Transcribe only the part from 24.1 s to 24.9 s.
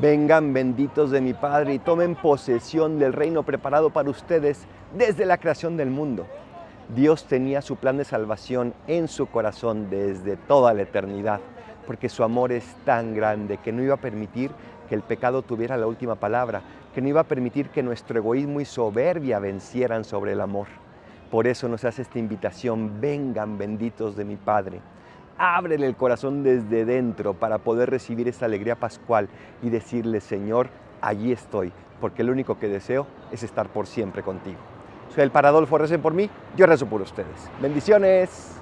de mi Padre.